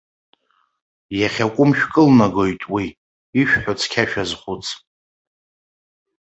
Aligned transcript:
Иахьакәым 1.19 1.71
шәкылнагоит 1.77 2.61
уи, 2.73 2.85
ишәҳәо 3.39 3.73
цқьа 3.79 4.03
шәазхәыц! 4.09 4.65